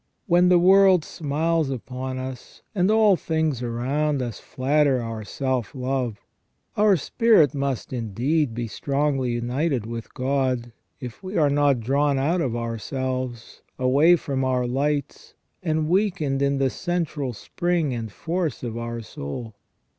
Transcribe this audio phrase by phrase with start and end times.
[0.25, 6.17] When the world smiles upon us, and all things around us flatter our self love,
[6.75, 12.41] our spirit must indeed be strongly united with God, if we are not drawn out
[12.41, 18.79] of ourselves, away from our lights, and weakened in the central spring and force of
[18.79, 19.53] our soul.